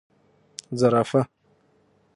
🦒 0.71 0.77
زرافه 0.81 1.21